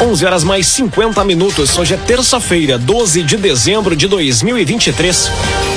11 0.00 0.24
horas 0.24 0.44
mais 0.44 0.66
50 0.66 1.22
minutos. 1.24 1.76
Hoje 1.76 1.92
é 1.92 1.96
terça-feira, 1.98 2.78
12 2.78 3.22
de 3.22 3.36
dezembro 3.36 3.94
de 3.94 4.08
2023. 4.08 5.30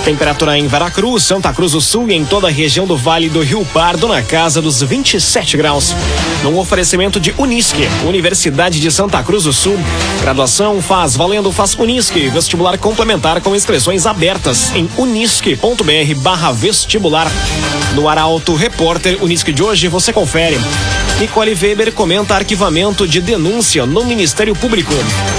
Temperatura 0.04 0.58
em 0.58 0.68
Veracruz, 0.68 1.24
Santa 1.24 1.54
Cruz 1.54 1.72
do 1.72 1.80
Sul 1.80 2.10
e 2.10 2.14
em 2.14 2.26
toda 2.26 2.48
a 2.48 2.52
região 2.52 2.86
do 2.86 2.98
Vale 2.98 3.30
do 3.30 3.40
Rio 3.40 3.66
Pardo 3.74 4.06
na 4.08 4.22
casa 4.22 4.62
dos 4.62 4.82
27 4.82 5.56
graus. 5.56 5.96
Num 6.44 6.60
oferecimento 6.60 7.22
de 7.22 7.34
Unisque, 7.38 7.88
Universidade 8.06 8.82
de 8.82 8.92
Santa 8.92 9.24
Cruz 9.24 9.46
do 9.46 9.54
Sul. 9.54 9.80
Graduação 10.22 10.82
faz 10.82 11.16
valendo 11.16 11.54
faz 11.54 11.74
Unisque, 11.76 12.28
vestibular 12.28 12.78
complementar 12.78 13.40
com 13.40 13.56
inscrições 13.56 14.06
abertas 14.06 14.76
em 14.76 14.90
unisque.br/vestibular. 14.98 17.32
No 17.96 18.10
Arauto 18.10 18.56
Repórter 18.56 19.24
Unisque 19.24 19.54
de 19.54 19.64
hoje 19.64 19.88
você 19.88 20.12
confere. 20.12 20.60
Nicole 21.20 21.54
Weber 21.54 21.94
comenta 21.94 22.36
arquivamento 22.36 23.08
de 23.08 23.22
denúncia 23.22 23.86
no 23.86 24.04
Ministério 24.04 24.54
Público. 24.54 24.94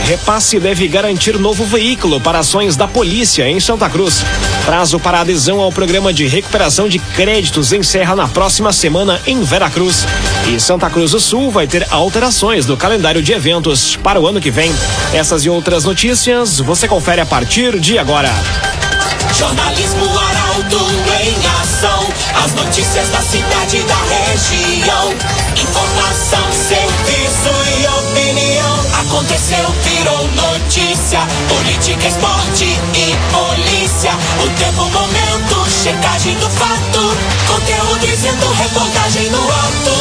Repasse 0.05 0.61
deve 0.61 0.87
garantir 0.87 1.38
novo 1.38 1.65
veículo 1.65 2.20
para 2.20 2.41
ações 2.41 2.77
da 2.77 2.87
polícia 2.87 3.48
em 3.48 3.59
Santa 3.59 3.88
Cruz. 3.88 4.23
Prazo 4.66 5.01
para 5.01 5.20
adesão 5.20 5.61
ao 5.61 5.73
programa 5.73 6.12
de 6.12 6.27
recuperação 6.27 6.87
de 6.91 6.98
créditos 6.98 7.73
encerra 7.73 8.14
na 8.14 8.28
próxima 8.28 8.70
semana 8.70 9.19
em 9.27 9.42
Veracruz. 9.42 10.06
E 10.47 10.61
Santa 10.61 10.91
Cruz 10.91 11.12
do 11.12 11.20
Sul 11.20 11.51
vai 11.51 11.66
ter 11.66 11.87
alterações 11.91 12.66
no 12.66 12.77
calendário 12.77 13.23
de 13.23 13.33
eventos 13.33 13.97
para 13.97 14.20
o 14.20 14.27
ano 14.27 14.42
que 14.42 14.51
vem. 14.51 14.75
Essas 15.14 15.42
e 15.47 15.48
outras 15.48 15.84
notícias 15.84 16.61
você 16.61 16.86
confere 16.86 17.23
a 17.23 17.27
partir 17.27 17.80
de 17.80 17.98
agora. 17.98 18.30
Jornalismo 19.34 20.06
Arauto 20.19 20.86
em 21.23 21.62
ação. 21.62 22.06
As 22.45 22.52
notícias 22.52 23.09
da 23.09 23.23
cidade 23.23 23.78
e 23.78 23.83
da 23.84 23.97
região. 24.05 25.14
Informação, 25.56 26.52
serviço 26.52 27.48
e. 27.80 28.03
Aconteceu, 29.14 29.64
virou 29.84 30.28
notícia. 30.32 31.20
Política, 31.48 32.09
esporte 32.09 32.64
e 32.64 33.14
polícia. 33.33 34.11
O 34.42 34.48
tempo, 34.58 34.91
momento, 34.91 35.70
checagem 35.70 36.34
do 36.34 36.50
fato. 36.50 37.16
Conteúdo 37.47 38.00
dizendo, 38.00 38.44
reportagem 38.55 39.30
no 39.30 39.39
ato. 39.39 39.94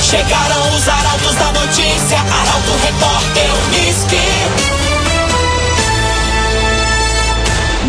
Chegaram 0.00 0.76
os 0.76 0.88
arautos 0.88 1.34
da 1.34 1.50
notícia. 1.50 2.18
Arauto, 2.20 2.70
repórter, 2.84 3.50
Unisque. 3.66 4.70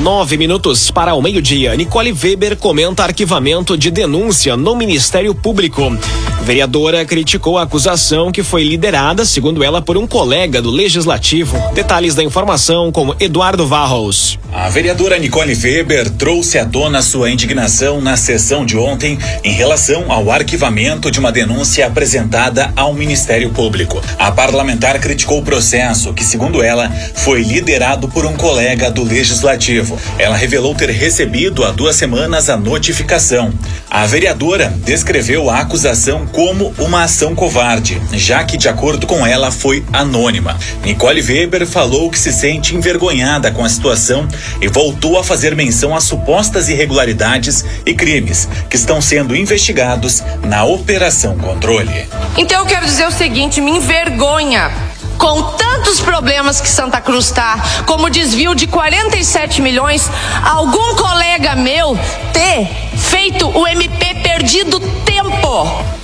Nove 0.02 0.38
minutos 0.38 0.90
para 0.90 1.14
o 1.14 1.22
meio-dia. 1.22 1.76
Nicole 1.76 2.12
Weber 2.12 2.58
comenta 2.58 3.04
arquivamento 3.04 3.78
de 3.78 3.92
denúncia 3.92 4.58
no 4.58 4.76
Ministério 4.76 5.36
Público. 5.36 5.96
Vereadora 6.44 7.06
criticou 7.06 7.60
a 7.60 7.64
acusação 7.64 8.32
que 8.32 8.42
foi 8.42 8.64
liderada, 8.64 9.26
segundo 9.26 9.64
ela, 9.64 9.80
por 9.80 9.96
um 9.96 10.08
colega 10.08 10.60
do 10.60 10.72
Legislativo. 10.72 11.56
Detalhes 11.74 12.16
da 12.16 12.24
informação 12.24 12.92
com 12.92 13.14
Eduardo 13.20 13.68
Varros. 13.68 14.40
A 14.52 14.68
vereadora 14.68 15.18
Nicole 15.20 15.56
Weber 15.56 16.10
trouxe 16.10 16.58
à 16.58 16.66
tona 16.66 17.02
sua 17.02 17.30
indignação 17.30 18.02
na 18.02 18.18
sessão 18.18 18.66
de 18.66 18.76
ontem 18.76 19.18
em 19.44 19.54
relação 19.54 20.12
ao 20.12 20.32
arquivamento 20.32 21.12
de 21.12 21.20
uma 21.20 21.32
denúncia 21.32 21.86
apresentada 21.86 22.74
ao 22.76 22.94
Ministério 22.94 23.52
Público. 23.52 24.02
A 24.18 24.32
parlamentar 24.32 25.00
criticou 25.00 25.40
o 25.40 25.44
processo, 25.44 26.12
que, 26.12 26.24
segundo 26.24 26.62
ela, 26.64 26.90
foi 27.14 27.44
liderado 27.44 28.10
por 28.10 28.26
um 28.26 28.36
colega 28.36 28.90
do 28.90 29.04
Legislativo. 29.04 29.98
Ela 30.18 30.36
revelou 30.36 30.74
ter 30.74 30.90
recebido 30.90 31.64
há 31.64 31.72
duas 31.72 31.96
semanas 31.96 32.50
a 32.50 32.58
notificação. 32.58 33.54
A 33.90 34.06
vereadora 34.06 34.74
descreveu 34.84 35.50
a 35.50 35.60
acusação 35.60 36.26
como 36.32 36.74
uma 36.78 37.04
ação 37.04 37.36
covarde, 37.36 38.02
já 38.14 38.44
que, 38.44 38.58
de 38.58 38.68
acordo 38.68 39.06
com 39.06 39.26
ela, 39.26 39.52
foi 39.52 39.84
anônima. 39.92 40.58
Nicole 40.84 41.22
Weber 41.22 41.66
falou 41.68 42.10
que 42.10 42.20
se 42.20 42.32
sente 42.32 42.76
envergonhada 42.76 43.52
com 43.52 43.64
a 43.64 43.70
situação 43.70 44.28
e 44.62 44.68
voltou 44.68 45.20
a 45.20 45.24
fazer 45.24 45.56
menção 45.56 45.96
às 45.96 46.04
supostas 46.04 46.70
irregularidades 46.70 47.64
e 47.86 47.94
crimes 47.94 48.48
que 48.70 48.76
estão 48.76 49.02
sendo 49.02 49.36
investigados 49.36 50.24
na 50.44 50.64
Operação 50.64 51.38
Controle. 51.38 52.08
Então 52.38 52.60
eu 52.60 52.66
quero 52.66 52.86
dizer 52.86 53.08
o 53.08 53.12
seguinte: 53.12 53.62
me 53.62 53.72
envergonha 53.72 54.72
com 55.18 55.44
tantos 55.52 56.00
problemas 56.00 56.60
que 56.60 56.68
Santa 56.68 57.00
Cruz 57.00 57.26
está, 57.26 57.64
como 57.86 58.10
desvio 58.10 58.56
de 58.56 58.66
47 58.66 59.62
milhões, 59.62 60.10
algum 60.44 60.96
colega 60.96 61.56
meu 61.56 61.98
ter 62.34 62.68
feito 62.98 63.48
o 63.48 63.68
MP 63.68 64.16
perdido 64.16 64.80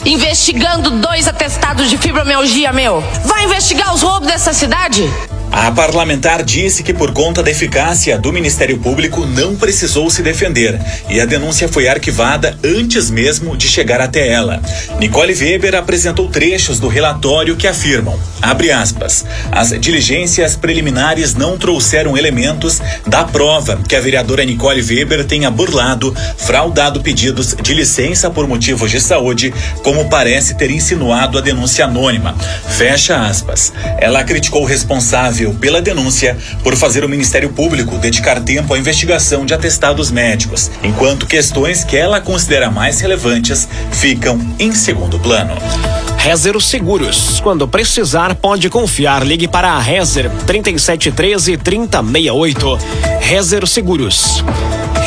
investigando 0.06 0.92
dois 0.92 1.28
atestados 1.28 1.90
de 1.90 1.98
fibromialgia 1.98 2.72
meu. 2.74 3.02
Vai 3.26 3.44
investigar 3.44 3.94
os 3.94 4.02
roubos 4.02 4.28
dessa 4.28 4.54
cidade? 4.54 5.04
A 5.52 5.72
parlamentar 5.72 6.44
disse 6.44 6.84
que, 6.84 6.94
por 6.94 7.14
conta 7.14 7.42
da 7.42 7.50
eficácia 7.50 8.18
do 8.18 8.34
Ministério 8.34 8.78
Público, 8.78 9.26
não 9.26 9.56
precisou 9.56 10.10
se 10.10 10.22
defender 10.22 10.80
e 11.10 11.20
a 11.20 11.26
denúncia 11.26 11.68
foi 11.68 11.88
arquivada 11.88 12.58
antes 12.64 13.10
mesmo 13.10 13.56
de 13.56 13.68
chegar 13.68 14.02
até 14.02 14.28
ela. 14.28 14.62
Nicole 15.00 15.34
Weber 15.34 15.76
apresentou 15.76 16.30
trechos 16.30 16.80
do 16.80 16.88
relatório 16.88 17.56
que 17.56 17.68
afirmam, 17.68 18.20
aspas, 18.42 19.26
as 19.52 19.70
diligências 19.80 20.56
preliminares 20.56 21.34
não 21.34 21.58
trouxeram 21.58 22.18
elementos 22.18 22.82
da 23.06 23.24
prova 23.24 23.80
que 23.88 23.96
a 23.96 24.02
vereadora 24.02 24.44
Nicole 24.44 24.82
Weber 24.82 25.26
tenha 25.26 25.50
burlado, 25.50 26.16
fraudado 26.38 27.02
pedidos 27.02 27.56
de 27.62 27.74
licença 27.74 28.30
por 28.30 28.48
motivos 28.48 28.92
de 28.92 29.00
saúde, 29.00 29.54
como 29.84 30.10
parece 30.10 30.56
ter 30.56 30.72
insinuado 30.72 31.38
a 31.38 31.42
denúncia 31.42 31.86
anônima. 31.86 32.36
Fecha 32.78 33.26
aspas. 33.26 33.74
Ela 34.00 34.24
criticou 34.24 34.64
o 34.64 34.66
responsável 34.66 35.37
responsável 35.38 35.54
pela 35.54 35.82
denúncia 35.82 36.38
por 36.64 36.76
fazer 36.76 37.04
o 37.04 37.10
Ministério 37.10 37.50
Público 37.50 37.98
dedicar 37.98 38.42
tempo 38.42 38.74
à 38.74 38.80
investigação 38.80 39.46
de 39.46 39.54
atestados 39.54 40.10
médicos, 40.10 40.72
enquanto 40.84 41.26
questões 41.26 41.84
que 41.84 41.96
ela 41.96 42.20
considera 42.20 42.72
mais 42.72 43.00
relevantes 43.00 43.68
ficam 43.92 44.40
em 44.60 44.74
segundo 44.74 45.20
plano. 45.20 45.54
Rezer 46.18 46.60
Seguros. 46.60 47.40
Quando 47.42 47.68
precisar, 47.68 48.36
pode 48.36 48.70
confiar. 48.70 49.26
Ligue 49.26 49.48
para 49.48 49.72
a 49.72 49.80
Rezer 49.80 50.30
3713 50.46 51.58
3068. 51.58 52.80
Rezer 53.22 53.68
Seguros. 53.68 54.44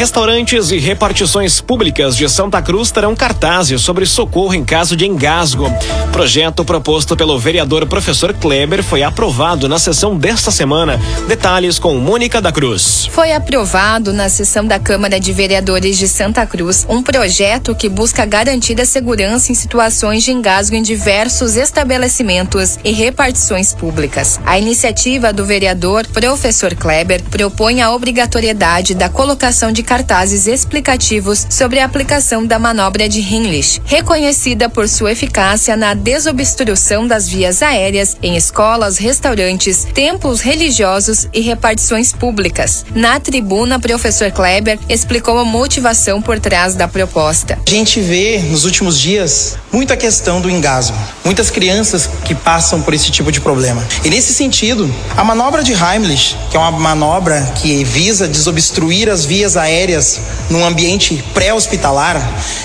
Restaurantes 0.01 0.71
e 0.71 0.79
repartições 0.79 1.61
públicas 1.61 2.17
de 2.17 2.27
Santa 2.27 2.63
Cruz 2.63 2.91
terão 2.91 3.15
cartazes 3.15 3.83
sobre 3.83 4.07
socorro 4.07 4.55
em 4.55 4.65
caso 4.65 4.97
de 4.97 5.07
engasgo. 5.07 5.71
Projeto 6.11 6.65
proposto 6.65 7.15
pelo 7.15 7.39
vereador 7.39 7.87
professor 7.87 8.33
Kleber 8.33 8.83
foi 8.83 9.03
aprovado 9.03 9.69
na 9.69 9.79
sessão 9.79 10.17
desta 10.17 10.51
semana. 10.51 10.99
Detalhes 11.29 11.79
com 11.79 11.97
Mônica 11.97 12.41
da 12.41 12.51
Cruz. 12.51 13.11
Foi 13.13 13.31
aprovado 13.35 14.11
na 14.11 14.31
sessão 14.31 14.65
da 14.65 14.79
Câmara 14.79 15.21
de 15.21 15.35
Vereadores 15.35 15.99
de 15.99 16.09
Santa 16.09 16.47
Cruz 16.47 16.87
um 16.89 17.03
projeto 17.03 17.75
que 17.75 17.87
busca 17.87 18.25
garantir 18.25 18.81
a 18.81 18.87
segurança 18.87 19.53
em 19.53 19.55
situações 19.55 20.25
de 20.25 20.33
engasgo 20.33 20.77
em 20.77 20.83
diversos 20.83 21.57
estabelecimentos 21.57 22.79
e 22.83 22.91
repartições 22.91 23.75
públicas. 23.75 24.41
A 24.47 24.59
iniciativa 24.59 25.31
do 25.31 25.45
vereador 25.45 26.07
professor 26.07 26.75
Kleber 26.75 27.23
propõe 27.25 27.83
a 27.83 27.93
obrigatoriedade 27.93 28.95
da 28.95 29.11
colocação 29.11 29.71
de 29.71 29.90
cartazes 29.91 30.47
explicativos 30.47 31.45
sobre 31.51 31.81
a 31.81 31.85
aplicação 31.85 32.47
da 32.47 32.61
manobra 32.61 33.09
de 33.09 33.19
Hinlich, 33.19 33.83
reconhecida 33.85 34.69
por 34.69 34.89
sua 34.89 35.11
eficácia 35.11 35.77
na 35.77 35.95
desobstrução 35.95 37.09
das 37.09 37.29
vias 37.29 37.61
aéreas 37.61 38.17
em 38.23 38.37
escolas, 38.37 38.99
restaurantes, 38.99 39.89
templos 39.93 40.43
religiosos 40.43 41.27
e 41.35 41.41
repartições 41.41 42.13
públicas. 42.13 42.87
Na 42.95 43.19
tribuna, 43.19 43.81
professor 43.81 44.31
Kleber 44.31 44.79
explicou 44.89 45.37
a 45.39 45.45
motivação 45.45 46.23
por 46.23 46.39
trás 46.39 46.77
da 46.77 46.87
proposta. 46.87 47.59
A 47.67 47.71
gente 47.71 48.01
vê 48.01 48.39
nos 48.39 48.65
últimos 48.65 48.97
dias 48.97 49.59
muita 49.73 49.97
questão 49.97 50.41
do 50.41 50.49
engasgo, 50.49 50.97
muitas 51.25 51.51
crianças 51.51 52.09
que 52.25 52.33
passam 52.37 52.81
por 52.81 52.95
esse 52.95 53.11
tipo 53.11 53.33
de 53.33 53.41
problema. 53.41 53.85
E 54.05 54.09
nesse 54.09 54.33
sentido, 54.33 54.89
a 55.17 55.25
manobra 55.25 55.65
de 55.65 55.73
Heimlich, 55.73 56.37
que 56.49 56.57
é 56.57 56.61
uma 56.61 56.71
manobra 56.71 57.43
que 57.61 57.83
visa 57.83 58.29
desobstruir 58.29 59.09
as 59.09 59.25
vias 59.25 59.57
aéreas 59.57 59.70
aéreas 59.71 60.21
num 60.51 60.65
ambiente 60.65 61.25
pré-hospitalar 61.33 62.21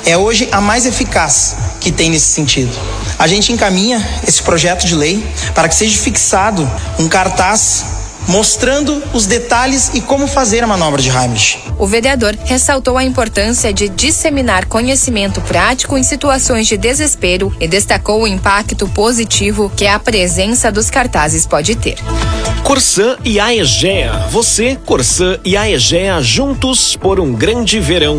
é 0.06 0.18
hoje 0.18 0.50
a 0.52 0.60
mais 0.60 0.86
eficaz 0.86 1.56
que 1.80 1.92
tem 1.92 2.10
nesse 2.10 2.34
sentido. 2.34 2.76
A 3.18 3.28
gente 3.28 3.54
encaminha 3.54 4.04
esse 4.28 4.42
projeto 4.42 4.86
de 4.86 4.96
lei 4.96 5.24
para 5.54 5.70
que 5.70 5.76
seja 5.76 5.98
fixado 6.00 6.70
um 6.98 7.08
cartaz 7.08 7.86
mostrando 8.28 9.02
os 9.14 9.26
detalhes 9.26 9.92
e 9.94 10.02
como 10.02 10.28
fazer 10.28 10.64
a 10.64 10.68
manobra 10.68 11.02
de 11.02 11.10
Heimlich. 11.10 11.60
O 11.78 11.86
vereador 11.86 12.36
ressaltou 12.46 12.98
a 12.98 13.04
importância 13.04 13.74
de 13.74 13.90
disseminar 13.90 14.66
conhecimento 14.66 15.42
prático 15.42 15.98
em 15.98 16.04
situações 16.04 16.68
de 16.68 16.78
desespero 16.78 17.56
e 17.60 17.68
destacou 17.68 18.24
o 18.24 18.28
impacto 18.28 18.88
positivo 18.88 19.72
que 19.76 19.88
a 19.88 20.00
presença 20.00 20.72
dos 20.72 20.90
cartazes 20.90 21.46
pode 21.46 21.76
ter. 21.76 21.98
Corsã 22.64 23.18
e 23.24 23.40
Aegea. 23.40 24.26
Você, 24.32 24.78
Corsã 24.86 25.38
e 25.46 25.56
Aegea 25.56 26.22
juntos 26.22 26.96
por 26.96 27.20
um 27.20 27.32
grande 27.32 27.80
verão. 27.80 28.18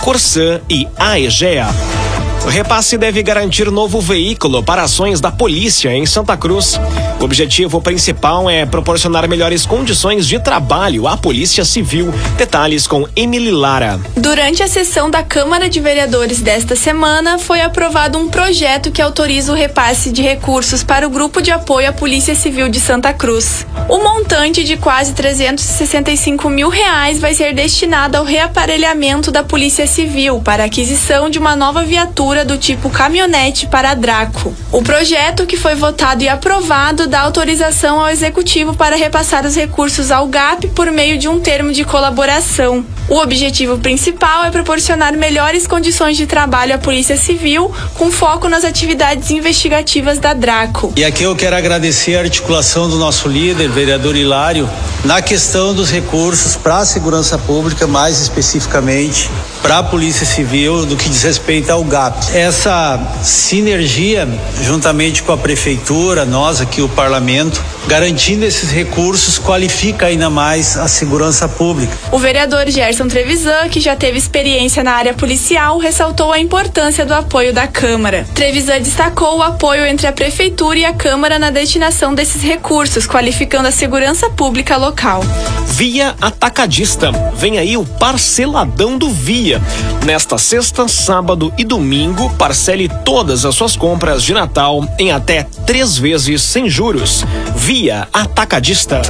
Corsã 0.00 0.60
e 0.68 0.86
Aegea. 0.96 1.68
O 2.15 2.15
repasse 2.48 2.96
deve 2.96 3.22
garantir 3.22 3.70
novo 3.70 4.00
veículo 4.00 4.62
para 4.62 4.82
ações 4.82 5.20
da 5.20 5.32
polícia 5.32 5.92
em 5.92 6.06
Santa 6.06 6.36
Cruz. 6.36 6.78
O 7.20 7.24
objetivo 7.24 7.80
principal 7.80 8.48
é 8.48 8.64
proporcionar 8.64 9.28
melhores 9.28 9.66
condições 9.66 10.26
de 10.26 10.38
trabalho 10.38 11.08
à 11.08 11.16
Polícia 11.16 11.64
Civil. 11.64 12.14
Detalhes 12.36 12.86
com 12.86 13.06
Emily 13.16 13.50
Lara. 13.50 13.98
Durante 14.16 14.62
a 14.62 14.68
sessão 14.68 15.10
da 15.10 15.22
Câmara 15.22 15.68
de 15.68 15.80
Vereadores 15.80 16.40
desta 16.40 16.76
semana, 16.76 17.38
foi 17.38 17.60
aprovado 17.60 18.18
um 18.18 18.28
projeto 18.28 18.92
que 18.92 19.02
autoriza 19.02 19.52
o 19.52 19.54
repasse 19.56 20.12
de 20.12 20.22
recursos 20.22 20.82
para 20.82 21.06
o 21.06 21.10
Grupo 21.10 21.42
de 21.42 21.50
Apoio 21.50 21.88
à 21.88 21.92
Polícia 21.92 22.34
Civil 22.34 22.68
de 22.68 22.78
Santa 22.78 23.12
Cruz. 23.12 23.66
O 23.88 23.98
montante 23.98 24.62
de 24.62 24.76
quase 24.76 25.12
365 25.14 26.48
mil 26.48 26.68
reais 26.68 27.18
vai 27.18 27.34
ser 27.34 27.54
destinado 27.54 28.16
ao 28.16 28.24
reaparelhamento 28.24 29.30
da 29.30 29.42
Polícia 29.42 29.86
Civil 29.86 30.40
para 30.40 30.64
aquisição 30.64 31.30
de 31.30 31.38
uma 31.38 31.56
nova 31.56 31.84
viatura 31.84 32.35
do 32.44 32.58
tipo 32.58 32.90
caminhonete 32.90 33.66
para 33.66 33.94
Draco. 33.94 34.54
O 34.72 34.82
projeto, 34.82 35.46
que 35.46 35.56
foi 35.56 35.74
votado 35.74 36.22
e 36.22 36.28
aprovado, 36.28 37.06
dá 37.06 37.20
autorização 37.20 38.00
ao 38.00 38.08
Executivo 38.08 38.74
para 38.74 38.96
repassar 38.96 39.46
os 39.46 39.54
recursos 39.54 40.10
ao 40.10 40.26
GAP 40.26 40.68
por 40.68 40.90
meio 40.90 41.18
de 41.18 41.28
um 41.28 41.40
termo 41.40 41.72
de 41.72 41.84
colaboração. 41.84 42.84
O 43.08 43.18
objetivo 43.18 43.78
principal 43.78 44.44
é 44.44 44.50
proporcionar 44.50 45.16
melhores 45.16 45.66
condições 45.66 46.16
de 46.16 46.26
trabalho 46.26 46.74
à 46.74 46.78
Polícia 46.78 47.16
Civil, 47.16 47.72
com 47.94 48.10
foco 48.10 48.48
nas 48.48 48.64
atividades 48.64 49.30
investigativas 49.30 50.18
da 50.18 50.34
Draco. 50.34 50.92
E 50.96 51.04
aqui 51.04 51.22
eu 51.22 51.36
quero 51.36 51.54
agradecer 51.54 52.16
a 52.16 52.20
articulação 52.22 52.88
do 52.88 52.98
nosso 52.98 53.28
líder, 53.28 53.68
vereador 53.70 54.16
Hilário, 54.16 54.68
na 55.04 55.22
questão 55.22 55.72
dos 55.72 55.90
recursos 55.90 56.56
para 56.56 56.78
a 56.78 56.84
segurança 56.84 57.38
pública, 57.38 57.86
mais 57.86 58.20
especificamente 58.20 59.30
para 59.66 59.78
a 59.78 59.82
Polícia 59.82 60.24
Civil, 60.24 60.86
do 60.86 60.96
que 60.96 61.08
diz 61.08 61.24
respeito 61.24 61.72
ao 61.72 61.82
GAP. 61.82 62.36
Essa 62.36 63.00
sinergia, 63.20 64.28
juntamente 64.62 65.24
com 65.24 65.32
a 65.32 65.36
Prefeitura, 65.36 66.24
nós 66.24 66.60
aqui, 66.60 66.80
o 66.80 66.88
Parlamento, 66.88 67.60
garantindo 67.88 68.44
esses 68.44 68.70
recursos, 68.70 69.40
qualifica 69.40 70.06
ainda 70.06 70.30
mais 70.30 70.76
a 70.76 70.86
segurança 70.86 71.48
pública. 71.48 71.92
O 72.12 72.18
vereador 72.18 72.70
Gerson 72.70 73.08
Trevisan, 73.08 73.68
que 73.68 73.80
já 73.80 73.96
teve 73.96 74.16
experiência 74.16 74.84
na 74.84 74.92
área 74.92 75.14
policial, 75.14 75.78
ressaltou 75.78 76.32
a 76.32 76.38
importância 76.38 77.04
do 77.04 77.14
apoio 77.14 77.52
da 77.52 77.66
Câmara. 77.66 78.24
Trevisan 78.36 78.80
destacou 78.80 79.38
o 79.38 79.42
apoio 79.42 79.84
entre 79.84 80.06
a 80.06 80.12
Prefeitura 80.12 80.78
e 80.78 80.84
a 80.84 80.92
Câmara 80.92 81.40
na 81.40 81.50
destinação 81.50 82.14
desses 82.14 82.40
recursos, 82.40 83.04
qualificando 83.04 83.66
a 83.66 83.72
segurança 83.72 84.30
pública 84.30 84.76
local. 84.76 85.24
Via 85.66 86.14
Atacadista. 86.20 87.10
Vem 87.34 87.58
aí 87.58 87.76
o 87.76 87.84
parceladão 87.84 88.96
do 88.96 89.10
Via. 89.10 89.55
Nesta 90.04 90.38
sexta, 90.38 90.88
sábado 90.88 91.52
e 91.58 91.64
domingo, 91.64 92.30
parcele 92.30 92.88
todas 93.04 93.44
as 93.44 93.54
suas 93.54 93.76
compras 93.76 94.22
de 94.22 94.32
Natal 94.32 94.86
em 94.98 95.12
até 95.12 95.44
três 95.64 95.96
vezes 95.98 96.42
sem 96.42 96.68
juros. 96.68 97.24
Via 97.54 98.08
Atacadista. 98.12 99.02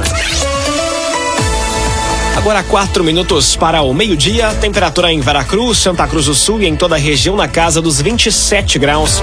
Agora 2.37 2.63
quatro 2.63 3.03
minutos 3.03 3.55
para 3.55 3.81
o 3.81 3.93
meio-dia, 3.93 4.53
temperatura 4.61 5.11
em 5.11 5.19
Veracruz, 5.19 5.79
Santa 5.79 6.07
Cruz 6.07 6.27
do 6.27 6.35
Sul 6.35 6.61
e 6.61 6.67
em 6.67 6.75
toda 6.75 6.95
a 6.95 6.97
região 6.97 7.35
na 7.35 7.47
casa 7.47 7.81
dos 7.81 7.99
27 7.99 8.79
graus. 8.79 9.21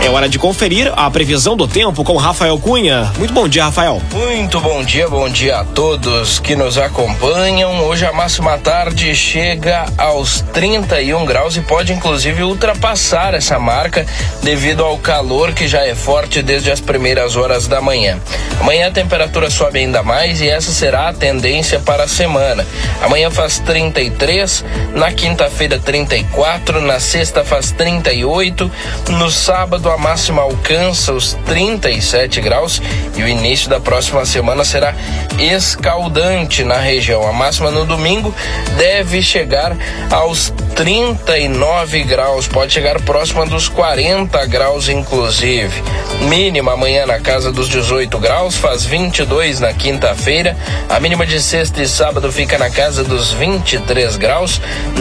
É 0.00 0.08
hora 0.10 0.28
de 0.28 0.38
conferir 0.38 0.92
a 0.96 1.10
previsão 1.10 1.56
do 1.56 1.68
tempo 1.68 2.02
com 2.02 2.16
Rafael 2.16 2.58
Cunha. 2.58 3.12
Muito 3.18 3.32
bom 3.32 3.46
dia, 3.46 3.64
Rafael. 3.64 4.00
Muito 4.12 4.60
bom 4.60 4.82
dia, 4.82 5.08
bom 5.08 5.28
dia 5.28 5.58
a 5.58 5.64
todos 5.64 6.38
que 6.40 6.56
nos 6.56 6.76
acompanham. 6.76 7.84
Hoje 7.84 8.04
a 8.04 8.12
máxima 8.12 8.58
tarde 8.58 9.14
chega 9.14 9.86
aos 9.96 10.40
31 10.52 11.24
graus 11.24 11.56
e 11.56 11.60
pode 11.60 11.92
inclusive 11.92 12.42
ultrapassar 12.42 13.34
essa 13.34 13.58
marca 13.58 14.04
devido 14.42 14.84
ao 14.84 14.98
calor 14.98 15.52
que 15.52 15.68
já 15.68 15.86
é 15.86 15.94
forte 15.94 16.42
desde 16.42 16.70
as 16.70 16.80
primeiras 16.80 17.36
horas 17.36 17.68
da 17.68 17.80
manhã. 17.80 18.18
Amanhã 18.60 18.88
a 18.88 18.92
temperatura 18.92 19.50
sobe 19.50 19.80
ainda 19.80 20.02
mais 20.02 20.40
e 20.40 20.48
essa 20.48 20.72
será 20.72 21.08
a 21.08 21.12
tendência 21.12 21.78
para 21.78 22.04
a 22.04 22.08
semana. 22.08 22.66
Amanhã 23.02 23.30
faz 23.30 23.58
33, 23.60 24.64
na 24.94 25.12
quinta-feira 25.12 25.78
34, 25.78 26.80
na 26.80 26.98
sexta 26.98 27.44
faz 27.44 27.70
38, 27.72 28.70
no 29.10 29.30
sábado 29.30 29.91
a 29.92 29.98
máxima 29.98 30.40
alcança 30.40 31.12
os 31.12 31.34
37 31.44 32.40
graus 32.40 32.80
e 33.14 33.22
o 33.22 33.28
início 33.28 33.68
da 33.68 33.78
próxima 33.78 34.24
semana 34.24 34.64
será 34.64 34.94
escaldante 35.38 36.64
na 36.64 36.78
região. 36.78 37.26
A 37.28 37.32
máxima 37.32 37.70
no 37.70 37.84
domingo 37.84 38.34
deve 38.78 39.20
chegar 39.20 39.76
aos 40.10 40.52
39 40.74 42.04
graus, 42.04 42.48
pode 42.48 42.72
chegar 42.72 43.00
próxima 43.02 43.44
dos 43.44 43.68
40 43.68 44.46
graus 44.46 44.88
inclusive. 44.88 45.82
Mínima 46.22 46.72
amanhã 46.72 47.04
na 47.04 47.20
casa 47.20 47.52
dos 47.52 47.68
18 47.68 48.18
graus, 48.18 48.56
faz 48.56 48.84
22 48.84 49.60
na 49.60 49.72
quinta-feira. 49.72 50.56
A 50.88 50.98
mínima 51.00 51.26
de 51.26 51.40
sexta 51.42 51.82
e 51.82 51.88
sábado 51.88 52.32
fica 52.32 52.56
na 52.56 52.70
casa 52.70 53.04
dos 53.04 53.32
23 53.32 54.16
graus. 54.16 54.60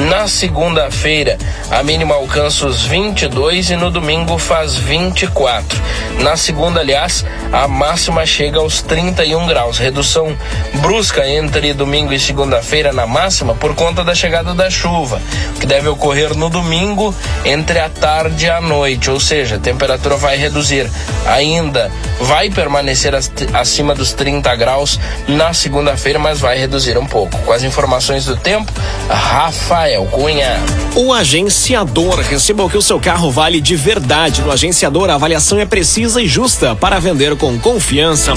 Na 0.09 0.27
segunda-feira, 0.27 1.37
a 1.69 1.81
mínima 1.83 2.15
alcança 2.15 2.65
os 2.65 2.83
22 2.83 3.69
e 3.69 3.75
no 3.75 3.89
domingo 3.89 4.37
faz 4.37 4.70
24. 4.77 5.79
Na 6.19 6.38
segunda, 6.38 6.79
aliás, 6.79 7.25
a 7.51 7.68
máxima 7.68 8.25
chega 8.25 8.59
aos 8.59 8.81
31 8.81 9.47
graus. 9.47 9.77
Redução 9.77 10.35
brusca 10.75 11.27
entre 11.27 11.73
domingo 11.73 12.13
e 12.13 12.19
segunda-feira 12.19 12.94
na 12.94 13.07
máxima 13.07 13.56
por 13.56 13.75
conta 13.75 14.03
da 14.03 14.13
chegada 14.13 14.53
da 14.53 14.69
chuva, 14.69 15.21
que 15.59 15.65
deve 15.65 15.88
ocorrer 15.88 16.35
no 16.35 16.50
domingo 16.50 17.13
entre 17.44 17.79
a 17.79 17.89
tarde 17.89 18.45
e 18.45 18.50
a 18.50 18.62
noite, 18.62 19.09
ou 19.09 19.19
seja, 19.19 19.56
a 19.56 19.59
temperatura 19.59 20.15
vai 20.15 20.38
reduzir. 20.38 20.89
Ainda 21.25 21.91
vai 22.21 22.50
permanecer 22.50 23.13
acima 23.53 23.95
dos 23.95 24.13
30 24.13 24.56
graus 24.56 25.00
na 25.27 25.53
segunda-feira, 25.53 26.19
mas 26.19 26.39
vai 26.39 26.57
reduzir 26.57 26.97
um 26.97 27.06
pouco. 27.06 27.38
Com 27.39 27.51
as 27.51 27.63
informações 27.63 28.25
do 28.25 28.35
tempo, 28.38 28.71
Rafael 29.09 30.06
Cunha. 30.06 30.59
O 30.95 31.13
agenciador 31.13 32.19
receba 32.19 32.63
o 32.63 32.69
que 32.69 32.77
o 32.77 32.81
seu 32.81 33.00
carro 33.00 33.31
vale 33.31 33.62
de 33.62 33.75
verdade. 33.75 34.41
No 34.41 34.51
a 34.63 35.15
avaliação 35.15 35.57
é 35.57 35.65
precisa 35.65 36.21
e 36.21 36.27
justa 36.27 36.75
para 36.75 36.99
vender 36.99 37.35
com 37.35 37.59
confiança. 37.59 38.31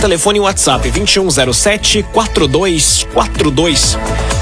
Telefone 0.00 0.40
WhatsApp 0.40 0.90
2107 0.90 2.02
4242. 2.14 3.98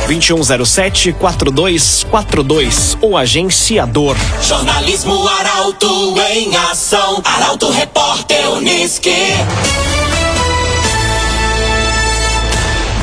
2107 0.06 1.12
4242. 1.14 2.96
O 3.02 3.16
agenciador. 3.16 4.16
Jornalismo 4.40 5.26
Arauto 5.28 6.14
em 6.30 6.54
ação. 6.54 7.20
Arauto 7.24 7.68
Repórter 7.68 8.52
Uniski. 8.52 9.10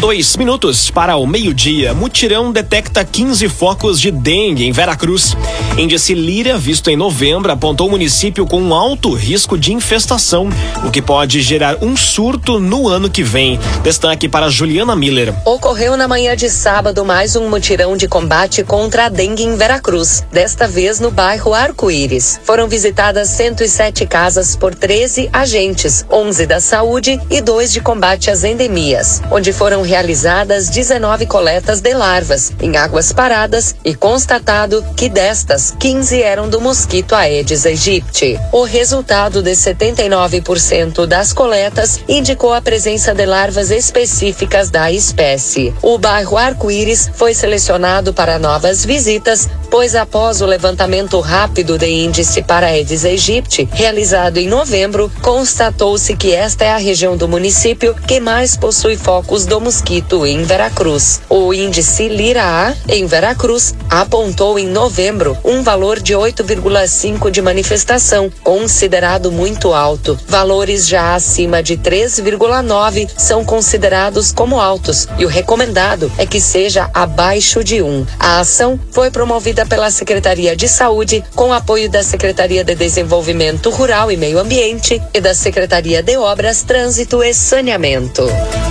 Dois 0.01 0.35
minutos 0.35 0.89
para 0.89 1.15
o 1.15 1.27
meio-dia. 1.27 1.93
Mutirão 1.93 2.51
detecta 2.51 3.05
15 3.05 3.47
focos 3.47 4.01
de 4.01 4.09
dengue 4.09 4.65
em 4.65 4.71
Veracruz. 4.71 5.37
Índice 5.77 6.15
Lira, 6.15 6.57
visto 6.57 6.89
em 6.89 6.97
novembro, 6.97 7.51
apontou 7.51 7.87
o 7.87 7.91
município 7.91 8.47
com 8.47 8.59
um 8.59 8.73
alto 8.73 9.13
risco 9.13 9.59
de 9.59 9.71
infestação, 9.71 10.49
o 10.83 10.89
que 10.89 11.03
pode 11.03 11.39
gerar 11.43 11.77
um 11.83 11.95
surto 11.95 12.59
no 12.59 12.89
ano 12.89 13.11
que 13.11 13.21
vem. 13.21 13.59
Destaque 13.83 14.27
para 14.27 14.49
Juliana 14.49 14.95
Miller. 14.95 15.35
Ocorreu 15.45 15.95
na 15.95 16.07
manhã 16.07 16.35
de 16.35 16.49
sábado 16.49 17.05
mais 17.05 17.35
um 17.35 17.47
mutirão 17.47 17.95
de 17.95 18.07
combate 18.07 18.63
contra 18.63 19.05
a 19.05 19.09
dengue 19.09 19.43
em 19.43 19.55
Veracruz, 19.55 20.25
desta 20.31 20.67
vez 20.67 20.99
no 20.99 21.11
bairro 21.11 21.53
Arco-Íris. 21.53 22.41
Foram 22.43 22.67
visitadas 22.67 23.29
107 23.29 24.07
casas 24.07 24.55
por 24.55 24.73
13 24.73 25.29
agentes, 25.31 26.03
11 26.09 26.47
da 26.47 26.59
saúde 26.59 27.21
e 27.29 27.39
2 27.39 27.71
de 27.71 27.81
combate 27.81 28.31
às 28.31 28.43
endemias, 28.43 29.21
onde 29.31 29.53
foram 29.53 29.90
realizadas 29.91 30.69
19 30.69 31.25
coletas 31.25 31.81
de 31.81 31.93
larvas 31.93 32.53
em 32.61 32.77
águas 32.77 33.11
paradas 33.11 33.75
e 33.83 33.93
constatado 33.93 34.81
que 34.95 35.09
destas 35.09 35.75
15 35.77 36.23
eram 36.23 36.47
do 36.47 36.61
mosquito 36.61 37.13
Aedes 37.13 37.65
aegypti. 37.65 38.39
O 38.53 38.63
resultado 38.63 39.43
de 39.43 39.51
79% 39.51 41.05
das 41.05 41.33
coletas 41.33 41.99
indicou 42.07 42.53
a 42.53 42.61
presença 42.61 43.13
de 43.13 43.25
larvas 43.25 43.69
específicas 43.69 44.69
da 44.69 44.89
espécie. 44.89 45.73
O 45.81 45.97
bairro 45.97 46.37
Arco-Íris 46.37 47.11
foi 47.13 47.33
selecionado 47.33 48.13
para 48.13 48.39
novas 48.39 48.85
visitas, 48.85 49.49
pois 49.71 49.95
após 49.95 50.41
o 50.41 50.45
levantamento 50.45 51.17
rápido 51.21 51.77
de 51.77 51.87
índice 51.87 52.41
para 52.43 52.67
Aedes 52.67 53.05
aegypti, 53.05 53.67
realizado 53.71 54.37
em 54.37 54.47
novembro, 54.47 55.09
constatou-se 55.21 56.13
que 56.17 56.33
esta 56.33 56.65
é 56.65 56.73
a 56.73 56.77
região 56.77 57.15
do 57.15 57.27
município 57.27 57.95
que 58.05 58.19
mais 58.19 58.57
possui 58.57 58.97
focos 58.97 59.45
do 59.45 59.61
mosquito 59.61 60.25
em 60.27 60.43
Veracruz. 60.43 61.21
O 61.29 61.53
índice 61.53 62.09
Lira-A 62.09 62.75
em 62.89 63.05
Veracruz 63.05 63.73
apontou 63.89 64.59
em 64.59 64.67
novembro 64.67 65.37
um 65.43 65.63
valor 65.63 66.01
de 66.01 66.13
8,5 66.13 67.31
de 67.31 67.41
manifestação, 67.41 68.29
considerado 68.43 69.31
muito 69.31 69.73
alto. 69.73 70.19
Valores 70.27 70.85
já 70.85 71.15
acima 71.15 71.63
de 71.63 71.77
3,9 71.77 73.09
são 73.17 73.45
considerados 73.45 74.33
como 74.33 74.59
altos 74.59 75.07
e 75.17 75.23
o 75.23 75.29
recomendado 75.29 76.11
é 76.17 76.25
que 76.25 76.41
seja 76.41 76.89
abaixo 76.93 77.63
de 77.63 77.81
1. 77.81 78.05
A 78.19 78.41
ação 78.41 78.77
foi 78.91 79.09
promovida 79.09 79.60
pela 79.65 79.91
Secretaria 79.91 80.55
de 80.55 80.67
Saúde, 80.67 81.23
com 81.35 81.53
apoio 81.53 81.89
da 81.89 82.03
Secretaria 82.03 82.63
de 82.63 82.75
Desenvolvimento 82.75 83.69
Rural 83.69 84.11
e 84.11 84.17
Meio 84.17 84.39
Ambiente 84.39 85.01
e 85.13 85.21
da 85.21 85.33
Secretaria 85.33 86.01
de 86.01 86.17
Obras, 86.17 86.63
Trânsito 86.63 87.23
e 87.23 87.33
Saneamento. 87.33 88.23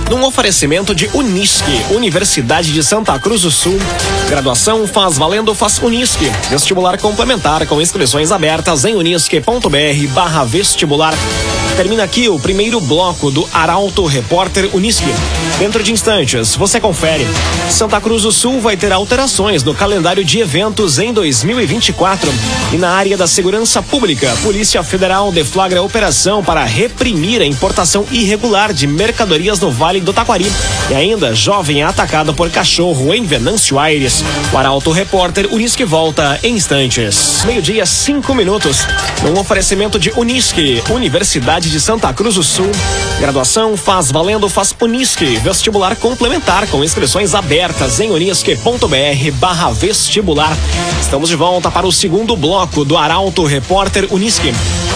Num 0.09 0.25
oferecimento 0.25 0.93
de 0.93 1.09
Unisque, 1.13 1.85
Universidade 1.91 2.73
de 2.73 2.83
Santa 2.83 3.17
Cruz 3.17 3.43
do 3.43 3.51
Sul. 3.51 3.79
Graduação 4.29 4.85
faz 4.85 5.17
valendo 5.17 5.55
faz 5.55 5.79
Unisque. 5.79 6.29
Vestibular 6.49 6.97
complementar 6.97 7.65
com 7.65 7.81
inscrições 7.81 8.31
abertas 8.31 8.83
em 8.83 8.95
unisque.br 8.95 10.13
barra 10.13 10.43
vestibular. 10.43 11.13
Termina 11.77 12.03
aqui 12.03 12.27
o 12.27 12.37
primeiro 12.37 12.81
bloco 12.81 13.31
do 13.31 13.47
Arauto 13.53 14.05
Repórter 14.05 14.69
Unisque. 14.75 15.13
Dentro 15.57 15.81
de 15.81 15.91
instantes, 15.93 16.55
você 16.55 16.79
confere. 16.79 17.25
Santa 17.69 18.01
Cruz 18.01 18.23
do 18.23 18.31
Sul 18.31 18.59
vai 18.59 18.75
ter 18.75 18.91
alterações 18.91 19.63
no 19.63 19.73
calendário 19.73 20.23
de 20.23 20.39
eventos 20.39 20.80
em 20.81 21.13
2024. 21.13 22.33
E 22.73 22.77
na 22.77 22.89
área 22.89 23.15
da 23.15 23.27
segurança 23.27 23.83
pública, 23.83 24.35
Polícia 24.41 24.81
Federal 24.81 25.31
deflagra 25.31 25.83
operação 25.83 26.43
para 26.43 26.65
reprimir 26.65 27.39
a 27.39 27.45
importação 27.45 28.03
irregular 28.11 28.73
de 28.73 28.87
mercadorias 28.87 29.59
no 29.59 29.69
Vale 29.69 30.01
do 30.01 30.11
Taquari. 30.11 30.51
E 30.89 30.95
ainda, 30.95 31.35
jovem 31.35 31.81
é 31.81 31.85
atacado 31.85 32.33
por 32.33 32.49
cachorro 32.49 33.13
em 33.13 33.23
Venâncio 33.23 33.77
Aires. 33.77 34.23
O 34.51 34.57
Arauto 34.57 34.91
Repórter 34.91 35.53
Unisque 35.53 35.85
volta 35.85 36.39
em 36.41 36.55
instantes. 36.55 37.43
Meio-dia, 37.45 37.85
cinco 37.85 38.33
minutos. 38.33 38.87
Num 39.23 39.39
oferecimento 39.39 39.99
de 39.99 40.11
Unisque, 40.15 40.81
Universidade 40.89 41.69
de 41.69 41.79
Santa 41.79 42.11
Cruz 42.11 42.35
do 42.35 42.43
Sul. 42.43 42.71
Graduação 43.19 43.77
faz 43.77 44.11
valendo 44.11 44.49
faz 44.49 44.73
Unisque. 44.81 45.37
Vestibular 45.37 45.95
complementar 45.95 46.67
com 46.67 46.83
inscrições 46.83 47.35
abertas 47.35 47.99
em 47.99 48.09
unisque.br 48.09 49.31
barra 49.39 49.69
vestibular. 49.71 50.57
Estamos 51.01 51.29
de 51.29 51.35
volta 51.35 51.69
para 51.69 51.85
o 51.85 51.91
segundo 51.91 52.35
bloco 52.35 52.85
do 52.85 52.97
Arauto 52.97 53.45
Repórter 53.45 54.07
Unisque. 54.11 54.53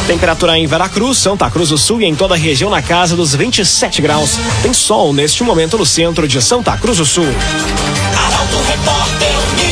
Temperatura 0.08 0.58
em 0.58 0.68
Veracruz, 0.68 1.18
Santa 1.18 1.50
Cruz 1.50 1.70
do 1.70 1.78
Sul 1.78 2.02
e 2.02 2.06
em 2.06 2.16
toda 2.16 2.36
a 2.36 2.38
região 2.38 2.70
na 2.70 2.82
casa 2.82 3.16
dos 3.16 3.34
27 3.36 4.02
graus. 4.02 4.40
Tem 4.62 4.74
sol 4.74 5.12
neste 5.14 5.44
momento 5.44 5.78
no 5.78 5.86
centro 5.86 6.28
de 6.28 6.42
Santa 6.42 6.78
Cruz 6.78 6.98
do 6.98 7.06
Sul. 7.06 7.26
Arauto 7.26 8.58
Repórter 8.68 9.36
Unisque. 9.52 9.65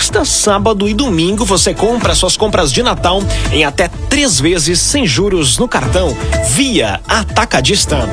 Sexta, 0.00 0.24
sábado 0.24 0.88
e 0.88 0.94
domingo 0.94 1.44
você 1.44 1.74
compra 1.74 2.14
suas 2.14 2.34
compras 2.34 2.72
de 2.72 2.82
Natal 2.82 3.22
em 3.52 3.64
até 3.64 3.86
três 4.08 4.40
vezes 4.40 4.80
sem 4.80 5.06
juros 5.06 5.58
no 5.58 5.68
cartão. 5.68 6.16
Via 6.54 7.02
Atacadista. 7.06 8.08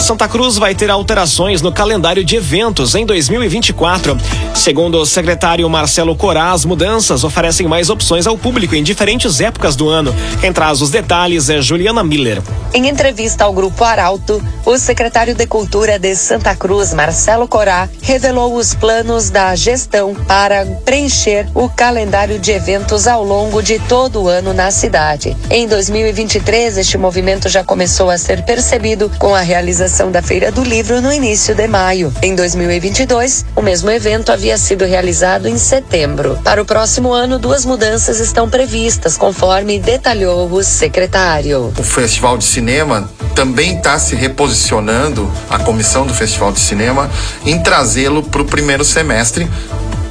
Santa 0.00 0.28
Cruz 0.28 0.56
vai 0.56 0.74
ter 0.74 0.90
alterações 0.90 1.62
no 1.62 1.72
calendário 1.72 2.24
de 2.24 2.36
eventos 2.36 2.94
em 2.94 3.04
2024. 3.04 4.16
Segundo 4.54 4.98
o 4.98 5.06
secretário 5.06 5.68
Marcelo 5.68 6.14
Corá, 6.14 6.52
as 6.52 6.64
mudanças 6.64 7.24
oferecem 7.24 7.66
mais 7.66 7.90
opções 7.90 8.26
ao 8.26 8.38
público 8.38 8.74
em 8.74 8.82
diferentes 8.82 9.40
épocas 9.40 9.74
do 9.74 9.88
ano. 9.88 10.14
Quem 10.40 10.52
traz 10.52 10.80
os 10.80 10.90
detalhes 10.90 11.48
é 11.48 11.60
Juliana 11.60 12.04
Miller. 12.04 12.40
Em 12.72 12.88
entrevista 12.88 13.44
ao 13.44 13.52
Grupo 13.52 13.82
Arauto, 13.82 14.42
o 14.64 14.78
secretário 14.78 15.34
de 15.34 15.46
Cultura 15.46 15.98
de 15.98 16.14
Santa 16.14 16.54
Cruz, 16.54 16.92
Marcelo 16.92 17.48
Corá, 17.48 17.88
revelou 18.02 18.54
os 18.54 18.74
planos 18.74 19.30
da 19.30 19.54
gestão 19.56 20.14
para 20.14 20.64
preencher 20.84 21.48
o 21.54 21.68
calendário 21.68 22.38
de 22.38 22.52
eventos 22.52 23.06
ao 23.06 23.24
longo 23.24 23.62
de 23.62 23.78
todo 23.80 24.22
o 24.22 24.28
ano 24.28 24.52
na 24.52 24.70
cidade. 24.70 25.36
Em 25.50 25.66
2023, 25.66 26.78
este 26.78 26.98
movimento 26.98 27.48
já 27.48 27.64
começou 27.64 28.10
a 28.10 28.18
ser 28.18 28.44
percebido 28.44 29.10
com 29.18 29.34
a 29.34 29.40
realização 29.40 29.85
da 29.86 30.20
Feira 30.20 30.50
do 30.50 30.64
Livro 30.64 31.00
no 31.00 31.12
início 31.12 31.54
de 31.54 31.68
maio. 31.68 32.12
Em 32.20 32.34
2022, 32.34 33.46
o 33.54 33.62
mesmo 33.62 33.88
evento 33.88 34.32
havia 34.32 34.58
sido 34.58 34.84
realizado 34.84 35.46
em 35.46 35.56
setembro. 35.56 36.36
Para 36.42 36.60
o 36.60 36.64
próximo 36.64 37.12
ano, 37.12 37.38
duas 37.38 37.64
mudanças 37.64 38.18
estão 38.18 38.50
previstas, 38.50 39.16
conforme 39.16 39.78
detalhou 39.78 40.50
o 40.50 40.64
secretário. 40.64 41.72
O 41.78 41.82
Festival 41.84 42.36
de 42.36 42.44
Cinema 42.44 43.08
também 43.36 43.76
está 43.76 43.96
se 43.96 44.16
reposicionando, 44.16 45.30
a 45.48 45.60
comissão 45.60 46.04
do 46.04 46.12
Festival 46.12 46.50
de 46.50 46.58
Cinema, 46.58 47.08
em 47.44 47.62
trazê-lo 47.62 48.24
para 48.24 48.42
o 48.42 48.44
primeiro 48.44 48.84
semestre, 48.84 49.48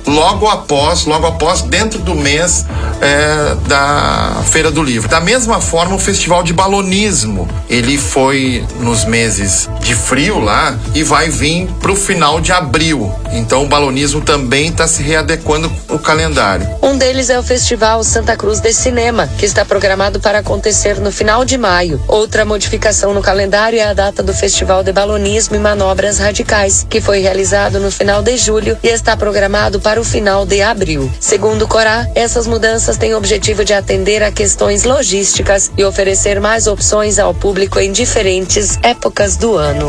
logo 0.08 0.48
após, 0.48 1.06
logo 1.06 1.26
após, 1.26 1.62
dentro 1.62 2.00
do 2.00 2.16
mês 2.16 2.66
é, 3.02 3.56
da 3.68 4.42
Feira 4.52 4.72
do 4.72 4.84
Livro. 4.84 5.10
Da 5.10 5.20
mesma 5.20 5.60
forma, 5.60 5.96
o 5.96 6.00
Festival 6.00 6.44
de 6.44 6.54
Balonismo, 6.54 7.48
ele 7.70 7.98
foi 7.98 8.64
nos 8.80 9.06
meses 9.06 9.70
de 9.82 9.96
frio 9.96 10.40
lá 10.40 10.78
e 10.94 11.04
vai 11.04 11.30
vir 11.30 11.68
para 11.80 11.92
o 11.92 11.96
final 11.96 12.40
de 12.40 12.52
abril. 12.52 13.14
Então, 13.32 13.64
o 13.64 13.68
balonismo 13.68 14.22
também 14.22 14.70
está 14.70 14.88
se 14.88 15.04
readequando 15.04 15.72
o 15.90 16.00
calendário. 16.00 16.68
Um 16.82 16.98
deles 16.98 17.30
é 17.30 17.38
o 17.38 17.44
Festival 17.44 18.04
Santa 18.04 18.36
Cruz 18.38 18.60
de 18.60 18.74
Cinema, 18.74 19.28
que 19.38 19.46
está 19.46 19.66
programado 19.66 20.20
para 20.20 20.40
acontecer 20.40 21.00
no 21.00 21.12
final 21.12 21.44
de 21.44 21.58
maio. 21.58 22.02
Outra 22.08 22.46
modificação 22.46 23.14
no 23.14 23.22
calendário 23.22 23.80
é 23.80 23.84
a 23.84 23.94
data 23.94 24.24
do 24.24 24.34
Festival 24.34 24.84
de 24.84 24.94
Balonismo 24.94 25.56
e 25.56 25.60
Manobras 25.60 26.20
Radicais, 26.20 26.86
que 26.90 27.02
foi 27.02 27.20
realizado 27.20 27.80
no 27.80 27.92
final 27.92 28.22
de 28.22 28.38
julho 28.38 28.78
e 28.82 28.88
está 28.88 29.18
programado 29.18 29.80
para 29.80 29.95
o 30.00 30.04
final 30.04 30.46
de 30.46 30.62
abril. 30.62 31.12
Segundo 31.20 31.64
o 31.64 31.68
Corá, 31.68 32.08
essas 32.16 32.48
mudanças 32.48 32.98
têm 32.98 33.14
o 33.14 33.18
objetivo 33.18 33.64
de 33.64 33.74
atender 33.74 34.24
a 34.24 34.32
questões 34.32 34.84
logísticas 34.84 35.72
e 35.78 35.84
oferecer 35.84 36.40
mais 36.40 36.68
opções 36.68 37.20
ao 37.20 37.34
público 37.34 37.80
em 37.80 37.92
diferentes 37.92 38.78
épocas 38.82 39.38
do 39.38 39.56
ano. 39.56 39.88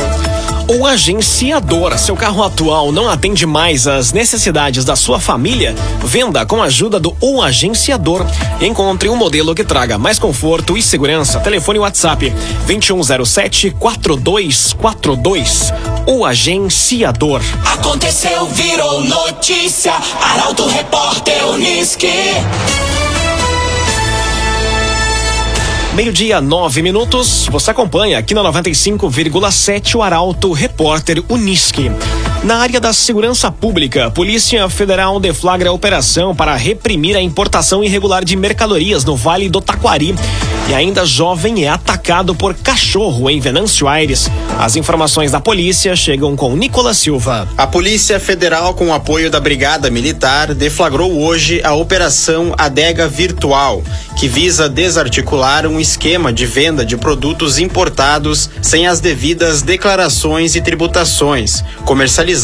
O 0.68 0.84
agenciador, 0.84 1.96
seu 1.96 2.16
carro 2.16 2.42
atual 2.42 2.90
não 2.90 3.08
atende 3.08 3.46
mais 3.46 3.86
às 3.86 4.12
necessidades 4.12 4.84
da 4.84 4.96
sua 4.96 5.20
família? 5.20 5.72
Venda 6.02 6.44
com 6.44 6.60
a 6.60 6.64
ajuda 6.64 6.98
do 6.98 7.16
O 7.20 7.40
Agenciador. 7.40 8.26
Encontre 8.60 9.08
um 9.08 9.14
modelo 9.14 9.54
que 9.54 9.62
traga 9.62 9.96
mais 9.96 10.18
conforto 10.18 10.76
e 10.76 10.82
segurança. 10.82 11.38
Telefone 11.38 11.78
WhatsApp 11.78 12.30
2107 12.66 13.70
4242. 13.78 15.72
O 16.04 16.24
Agenciador. 16.24 17.42
Aconteceu, 17.64 18.46
virou 18.46 19.04
notícia. 19.04 19.94
Arauto 20.20 20.66
Repórter 20.66 21.46
Unisque. 21.46 22.10
Meio-dia, 25.96 26.42
nove 26.42 26.82
minutos. 26.82 27.48
Você 27.50 27.70
acompanha 27.70 28.18
aqui 28.18 28.34
na 28.34 28.42
95,7 28.42 29.94
o 29.94 30.02
Arauto 30.02 30.52
Repórter 30.52 31.24
Unisque. 31.26 31.90
Na 32.46 32.58
área 32.58 32.80
da 32.80 32.92
segurança 32.92 33.50
pública, 33.50 34.06
a 34.06 34.10
Polícia 34.12 34.68
Federal 34.68 35.18
deflagra 35.18 35.70
a 35.70 35.72
operação 35.72 36.32
para 36.32 36.54
reprimir 36.54 37.16
a 37.16 37.20
importação 37.20 37.82
irregular 37.82 38.24
de 38.24 38.36
mercadorias 38.36 39.04
no 39.04 39.16
Vale 39.16 39.48
do 39.48 39.60
Taquari. 39.60 40.14
E 40.68 40.74
ainda 40.74 41.04
jovem 41.04 41.64
é 41.64 41.68
atacado 41.68 42.36
por 42.36 42.54
cachorro 42.54 43.28
em 43.28 43.40
Venâncio 43.40 43.88
Aires. 43.88 44.30
As 44.60 44.76
informações 44.76 45.32
da 45.32 45.40
polícia 45.40 45.94
chegam 45.96 46.36
com 46.36 46.56
Nicolas 46.56 46.98
Silva. 46.98 47.48
A 47.56 47.66
Polícia 47.66 48.20
Federal, 48.20 48.74
com 48.74 48.88
o 48.88 48.92
apoio 48.92 49.28
da 49.28 49.40
Brigada 49.40 49.90
Militar, 49.90 50.54
deflagrou 50.54 51.20
hoje 51.20 51.60
a 51.64 51.74
Operação 51.74 52.54
Adega 52.56 53.08
Virtual, 53.08 53.82
que 54.16 54.28
visa 54.28 54.68
desarticular 54.68 55.66
um 55.66 55.80
esquema 55.80 56.32
de 56.32 56.46
venda 56.46 56.86
de 56.86 56.96
produtos 56.96 57.58
importados 57.58 58.50
sem 58.62 58.86
as 58.86 59.00
devidas 59.00 59.62
declarações 59.62 60.54
e 60.54 60.60
tributações, 60.60 61.62
comercializados 61.84 62.35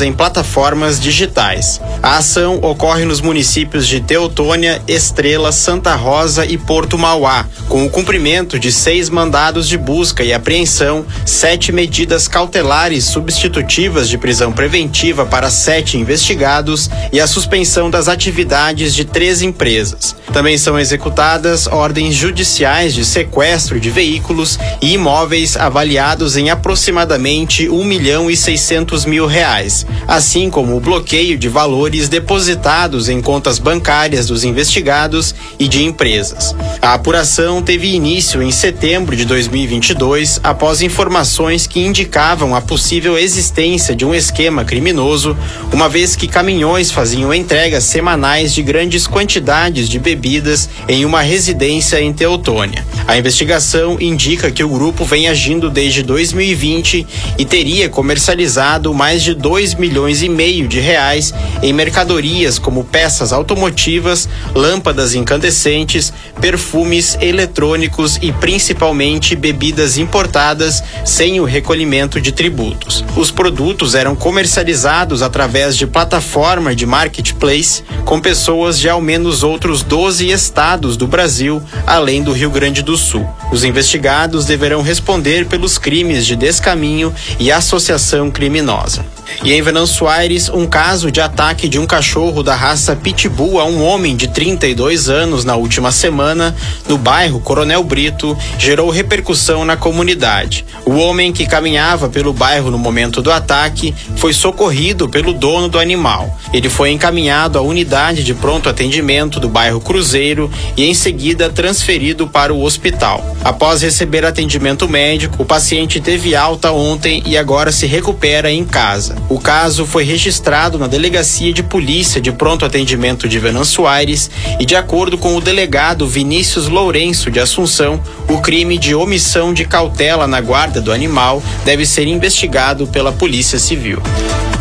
em 0.00 0.12
plataformas 0.12 1.00
digitais. 1.00 1.80
A 2.02 2.18
ação 2.18 2.60
ocorre 2.62 3.04
nos 3.04 3.20
municípios 3.20 3.86
de 3.86 4.00
Teotônia, 4.00 4.80
Estrela, 4.86 5.50
Santa 5.50 5.94
Rosa 5.96 6.46
e 6.46 6.56
Porto 6.56 6.96
Mauá, 6.96 7.44
com 7.68 7.84
o 7.84 7.90
cumprimento 7.90 8.58
de 8.58 8.70
seis 8.70 9.10
mandados 9.10 9.66
de 9.66 9.76
busca 9.76 10.22
e 10.22 10.32
apreensão, 10.32 11.04
sete 11.26 11.72
medidas 11.72 12.28
cautelares 12.28 13.04
substitutivas 13.04 14.08
de 14.08 14.16
prisão 14.16 14.52
preventiva 14.52 15.26
para 15.26 15.50
sete 15.50 15.98
investigados 15.98 16.88
e 17.12 17.20
a 17.20 17.26
suspensão 17.26 17.90
das 17.90 18.06
atividades 18.06 18.94
de 18.94 19.04
três 19.04 19.42
empresas. 19.42 20.14
Também 20.32 20.56
são 20.56 20.78
executadas 20.78 21.66
ordens 21.66 22.14
judiciais 22.14 22.94
de 22.94 23.04
sequestro 23.04 23.80
de 23.80 23.90
veículos 23.90 24.58
e 24.80 24.92
imóveis 24.92 25.56
avaliados 25.56 26.36
em 26.36 26.50
aproximadamente 26.50 27.68
um 27.68 27.84
milhão 27.84 28.30
e 28.30 28.36
seiscentos 28.36 29.04
mil 29.04 29.26
reais 29.30 29.86
assim 30.10 30.50
como 30.50 30.76
o 30.76 30.80
bloqueio 30.80 31.38
de 31.38 31.48
valores 31.48 32.08
depositados 32.08 33.08
em 33.08 33.20
contas 33.20 33.60
bancárias 33.60 34.26
dos 34.26 34.42
investigados 34.42 35.32
e 35.56 35.68
de 35.68 35.84
empresas. 35.84 36.52
A 36.82 36.94
apuração 36.94 37.62
teve 37.62 37.94
início 37.94 38.42
em 38.42 38.50
setembro 38.50 39.14
de 39.14 39.24
2022, 39.24 40.40
após 40.42 40.82
informações 40.82 41.68
que 41.68 41.78
indicavam 41.78 42.56
a 42.56 42.60
possível 42.60 43.16
existência 43.16 43.94
de 43.94 44.04
um 44.04 44.12
esquema 44.12 44.64
criminoso, 44.64 45.36
uma 45.72 45.88
vez 45.88 46.16
que 46.16 46.26
caminhões 46.26 46.90
faziam 46.90 47.32
entregas 47.32 47.84
semanais 47.84 48.52
de 48.52 48.62
grandes 48.64 49.06
quantidades 49.06 49.88
de 49.88 50.00
bebidas 50.00 50.68
em 50.88 51.04
uma 51.04 51.20
residência 51.20 52.00
em 52.00 52.12
Teotônia. 52.12 52.84
A 53.06 53.16
investigação 53.16 53.96
indica 54.00 54.50
que 54.50 54.64
o 54.64 54.68
grupo 54.68 55.04
vem 55.04 55.28
agindo 55.28 55.70
desde 55.70 56.02
2020 56.02 57.06
e 57.38 57.44
teria 57.44 57.88
comercializado 57.88 58.92
mais 58.92 59.19
de 59.22 59.30
de 59.30 59.34
2 59.34 59.74
milhões 59.74 60.22
e 60.22 60.28
meio 60.28 60.66
de 60.66 60.80
reais 60.80 61.32
em 61.62 61.72
mercadorias 61.72 62.58
como 62.58 62.84
peças 62.84 63.32
automotivas, 63.32 64.28
lâmpadas 64.54 65.14
incandescentes, 65.14 66.12
perfumes 66.40 67.16
eletrônicos 67.20 68.18
e 68.20 68.32
principalmente 68.32 69.36
bebidas 69.36 69.98
importadas 69.98 70.82
sem 71.04 71.40
o 71.40 71.44
recolhimento 71.44 72.20
de 72.20 72.32
tributos. 72.32 73.04
Os 73.16 73.30
produtos 73.30 73.94
eram 73.94 74.16
comercializados 74.16 75.22
através 75.22 75.76
de 75.76 75.86
plataforma 75.86 76.74
de 76.74 76.86
marketplace 76.86 77.84
com 78.04 78.20
pessoas 78.20 78.78
de 78.78 78.88
ao 78.88 79.00
menos 79.00 79.44
outros 79.44 79.82
12 79.82 80.28
estados 80.28 80.96
do 80.96 81.06
Brasil, 81.06 81.62
além 81.86 82.22
do 82.22 82.32
Rio 82.32 82.50
Grande 82.50 82.82
do 82.82 82.96
Sul. 82.96 83.28
Os 83.50 83.64
investigados 83.64 84.46
deverão 84.46 84.80
responder 84.80 85.46
pelos 85.46 85.76
crimes 85.76 86.24
de 86.24 86.36
descaminho 86.36 87.12
e 87.38 87.50
associação 87.50 88.30
criminosa. 88.30 89.04
E 89.42 89.52
em 89.52 89.62
Venâncio 89.62 90.06
Aires, 90.06 90.48
um 90.48 90.66
caso 90.66 91.10
de 91.10 91.20
ataque 91.20 91.68
de 91.68 91.78
um 91.78 91.86
cachorro 91.86 92.42
da 92.42 92.54
raça 92.54 92.94
Pitbull 92.94 93.60
a 93.60 93.64
um 93.64 93.82
homem 93.82 94.14
de 94.14 94.28
32 94.28 95.08
anos 95.08 95.44
na 95.44 95.56
última 95.56 95.90
semana, 95.90 96.54
no 96.88 96.98
bairro 96.98 97.40
Coronel 97.40 97.82
Brito, 97.82 98.36
gerou 98.58 98.90
repercussão 98.90 99.64
na 99.64 99.76
comunidade. 99.76 100.64
O 100.84 100.96
homem 100.96 101.32
que 101.32 101.46
caminhava 101.46 102.08
pelo 102.08 102.32
bairro 102.32 102.70
no 102.70 102.78
momento 102.78 103.22
do 103.22 103.32
ataque 103.32 103.94
foi 104.16 104.32
socorrido 104.32 105.08
pelo 105.08 105.32
dono 105.32 105.68
do 105.68 105.78
animal. 105.78 106.38
Ele 106.52 106.68
foi 106.68 106.90
encaminhado 106.90 107.58
à 107.58 107.62
unidade 107.62 108.22
de 108.22 108.34
pronto 108.34 108.68
atendimento 108.68 109.40
do 109.40 109.48
bairro 109.48 109.80
Cruzeiro 109.80 110.50
e 110.76 110.84
em 110.84 110.94
seguida 110.94 111.48
transferido 111.48 112.26
para 112.26 112.52
o 112.52 112.62
hospital. 112.62 113.24
Após 113.42 113.80
receber 113.80 114.24
atendimento 114.24 114.86
médico, 114.86 115.42
o 115.42 115.46
paciente 115.46 115.98
teve 115.98 116.36
alta 116.36 116.72
ontem 116.72 117.22
e 117.24 117.38
agora 117.38 117.72
se 117.72 117.86
recupera 117.86 118.50
em 118.50 118.64
casa. 118.64 119.16
O 119.28 119.38
caso 119.38 119.86
foi 119.86 120.04
registrado 120.04 120.78
na 120.78 120.86
Delegacia 120.86 121.52
de 121.52 121.62
Polícia 121.62 122.20
de 122.20 122.30
Pronto 122.30 122.64
Atendimento 122.64 123.26
de 123.26 123.38
Venâncio 123.38 123.86
Aires 123.86 124.30
e, 124.58 124.66
de 124.66 124.76
acordo 124.76 125.16
com 125.16 125.36
o 125.36 125.40
delegado 125.40 126.06
Vinícius 126.06 126.68
Lourenço 126.68 127.30
de 127.30 127.40
Assunção, 127.40 128.00
o 128.28 128.40
crime 128.40 128.76
de 128.76 128.94
omissão 128.94 129.54
de 129.54 129.64
cautela 129.64 130.26
na 130.26 130.40
guarda 130.40 130.80
do 130.80 130.92
animal 130.92 131.42
deve 131.64 131.86
ser 131.86 132.06
investigado 132.06 132.86
pela 132.86 133.10
Polícia 133.10 133.58
Civil. 133.58 134.02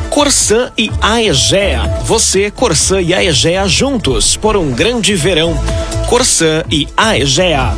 Corsã 0.10 0.72
e 0.78 0.90
Aegea. 1.02 2.00
Você, 2.06 2.50
Corsã 2.50 3.02
e 3.02 3.14
Aegea 3.14 3.68
juntos 3.68 4.36
por 4.36 4.58
um 4.58 4.72
grande 4.72 5.14
verão. 5.16 5.58
Corsã 6.08 6.64
e 6.72 6.88
Aegea. 6.98 7.74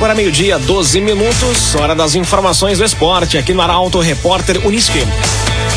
Agora 0.00 0.14
meio-dia, 0.14 0.58
12 0.58 0.98
minutos, 1.02 1.74
hora 1.74 1.94
das 1.94 2.14
informações 2.14 2.78
do 2.78 2.84
esporte 2.86 3.36
aqui 3.36 3.52
no 3.52 3.60
Arauto 3.60 4.00
Repórter 4.00 4.66
Unisque. 4.66 5.06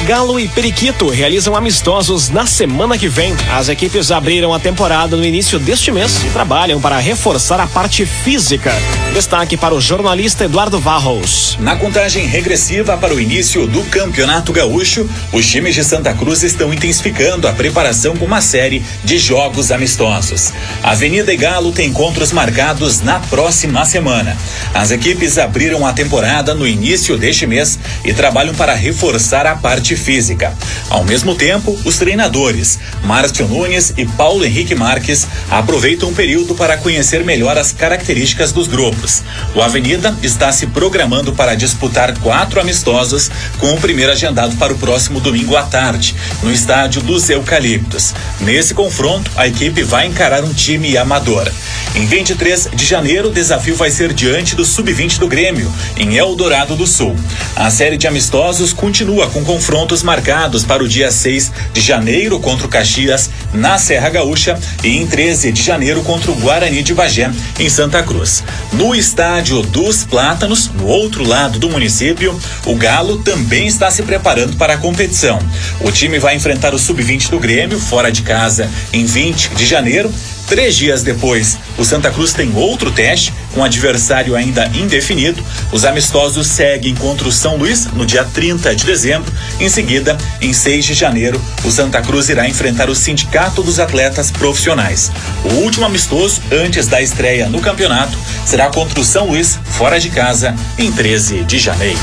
Galo 0.04 0.38
e 0.38 0.50
Periquito 0.50 1.08
realizam 1.08 1.56
amistosos 1.56 2.30
na 2.30 2.46
semana 2.46 2.98
que 2.98 3.08
vem. 3.08 3.34
As 3.54 3.70
equipes 3.70 4.12
abriram 4.12 4.54
a 4.54 4.60
temporada 4.60 5.16
no 5.16 5.24
início 5.24 5.58
deste 5.58 5.94
mês 5.94 6.22
e 6.26 6.30
trabalham 6.30 6.82
para 6.82 7.00
reforçar 7.00 7.58
a 7.62 7.68
parte 7.68 8.06
física. 8.06 8.74
Destaque 9.14 9.56
para 9.56 9.74
o 9.74 9.80
jornalista 9.80 10.44
Eduardo 10.44 10.78
Varros. 10.78 11.58
Na 11.62 11.78
contagem 11.78 12.26
regressiva 12.26 12.98
para 12.98 13.14
o 13.14 13.20
início 13.20 13.66
do 13.66 13.82
Campeonato 13.86 14.52
Gaúcho, 14.52 15.10
os 15.32 15.50
times 15.50 15.74
de 15.74 15.86
Santa 15.86 16.14
Cruz 16.14 16.44
estão 16.44 16.74
intensificando 16.74 17.48
a 17.48 17.54
preparação 17.54 18.14
com 18.18 18.26
uma 18.26 18.42
série 18.42 18.84
de 19.06 19.18
jogos 19.18 19.72
amistosos. 19.72 20.52
Avenida 20.84 21.34
e 21.34 21.38
Galo 21.38 21.72
tem 21.72 21.90
encontros 21.90 22.34
marcados 22.34 23.00
na 23.00 23.22
próxima 23.22 23.86
semana. 23.86 24.36
As 24.74 24.92
equipes 24.92 25.38
abriram 25.38 25.86
a 25.86 25.94
temporada 25.94 26.54
no 26.54 26.68
início 26.68 27.18
deste 27.18 27.48
mês 27.48 27.80
e 28.04 28.14
trabalham 28.14 28.54
para 28.54 28.74
reforçar 28.74 29.46
a 29.46 29.56
parte 29.56 29.93
física. 29.96 30.54
Ao 30.90 31.04
mesmo 31.04 31.36
tempo, 31.36 31.78
os 31.86 31.98
treinadores 31.98 32.80
Márcio 33.04 33.48
Nunes 33.48 33.94
e 33.98 34.06
Paulo 34.06 34.46
Henrique 34.46 34.76
Marques 34.76 35.28
aproveitam 35.50 36.10
o 36.10 36.14
período 36.14 36.56
para 36.56 36.78
conhecer 36.78 37.24
melhor 37.24 37.58
as 37.58 37.72
características 37.72 38.52
dos 38.52 38.68
grupos. 38.68 39.24
O 39.56 39.62
Avenida 39.62 40.16
está 40.22 40.52
se 40.52 40.68
programando 40.68 41.34
para 41.34 41.56
disputar 41.56 42.18
quatro 42.20 42.60
amistosos, 42.60 43.30
com 43.60 43.74
o 43.74 43.80
primeiro 43.80 44.12
agendado 44.12 44.56
para 44.58 44.74
o 44.74 44.78
próximo 44.78 45.20
domingo 45.20 45.56
à 45.56 45.64
tarde, 45.64 46.16
no 46.42 46.52
estádio 46.52 47.02
dos 47.02 47.30
Eucaliptos. 47.30 48.14
Nesse 48.40 48.74
confronto, 48.74 49.32
a 49.36 49.48
equipe 49.48 49.84
vai 49.84 50.08
encarar 50.08 50.44
um 50.44 50.54
time 50.54 50.98
amador. 50.98 51.52
Em 51.96 52.06
23 52.06 52.70
de 52.74 52.86
janeiro, 52.86 53.30
o 53.30 53.32
desafio 53.32 53.76
vai 53.76 53.92
ser 53.92 54.14
diante 54.14 54.56
do 54.56 54.66
Sub-20 54.66 55.20
do 55.20 55.28
Grêmio, 55.28 55.72
em 55.98 56.16
Eldorado 56.16 56.76
do 56.76 56.88
Sul. 56.88 57.16
A 57.56 57.70
série 57.70 57.98
de 57.98 58.08
amistosos 58.08 58.74
continua 58.74 59.30
com 59.30 59.44
confrontos 59.44 59.83
confrontos 59.84 60.02
marcados 60.02 60.64
para 60.64 60.82
o 60.82 60.88
dia 60.88 61.12
6 61.12 61.52
de 61.74 61.82
janeiro 61.82 62.40
contra 62.40 62.66
o 62.66 62.70
Caxias 62.70 63.30
na 63.54 63.78
Serra 63.78 64.10
Gaúcha 64.10 64.58
e 64.82 64.96
em 64.98 65.06
13 65.06 65.52
de 65.52 65.62
janeiro 65.62 66.02
contra 66.04 66.32
o 66.32 66.36
Guarani 66.36 66.82
de 66.82 66.94
Bagé 66.94 67.30
em 67.60 67.70
Santa 67.70 68.02
Cruz. 68.02 68.46
No 68.72 68.96
estádio 68.96 69.62
dos 69.62 70.06
Plátanos, 70.06 70.70
no 70.70 70.86
outro 70.86 71.28
lado 71.28 71.60
do 71.60 71.70
município, 71.70 72.40
o 72.66 72.76
Galo 72.76 73.18
também 73.24 73.68
está 73.68 73.92
se 73.92 74.04
preparando 74.04 74.56
para 74.56 74.76
a 74.76 74.78
competição. 74.78 75.38
O 75.82 75.92
time 75.92 76.18
vai 76.18 76.38
enfrentar 76.38 76.74
o 76.74 76.80
Sub-20 76.80 77.30
do 77.30 77.40
Grêmio 77.40 77.78
fora 77.78 78.10
de 78.10 78.22
casa 78.22 78.70
em 78.94 79.04
20 79.04 79.50
de 79.50 79.66
janeiro 79.66 80.10
Três 80.48 80.76
dias 80.76 81.04
depois, 81.04 81.58
o 81.78 81.86
Santa 81.86 82.12
Cruz 82.12 82.34
tem 82.34 82.54
outro 82.56 82.92
teste, 82.92 83.34
com 83.54 83.64
adversário 83.64 84.36
ainda 84.36 84.70
indefinido. 84.74 85.44
Os 85.72 85.86
amistosos 85.86 86.48
seguem 86.48 86.96
contra 86.96 87.28
o 87.28 87.32
São 87.32 87.56
Luís 87.58 87.86
no 87.94 88.06
dia 88.06 88.24
30 88.24 88.76
de 88.76 88.86
dezembro. 88.86 89.32
Em 89.60 89.70
seguida, 89.70 90.18
em 90.42 90.54
6 90.54 90.86
de 90.86 90.94
janeiro, 90.94 91.42
o 91.64 91.72
Santa 91.72 92.02
Cruz 92.02 92.30
irá 92.30 92.48
enfrentar 92.48 92.90
o 92.90 92.96
Sindicato 92.96 93.64
dos 93.64 93.80
Atletas 93.80 94.32
Profissionais. 94.32 95.12
O 95.44 95.54
último 95.64 95.86
amistoso, 95.86 96.42
antes 96.52 96.88
da 96.88 97.02
estreia 97.02 97.48
no 97.48 97.62
campeonato, 97.62 98.18
será 98.46 98.70
contra 98.70 99.00
o 99.00 99.06
São 99.06 99.28
Luís, 99.28 99.60
fora 99.66 100.00
de 100.00 100.10
casa, 100.10 100.56
em 100.78 100.92
13 100.92 101.44
de 101.44 101.60
janeiro. 101.60 102.00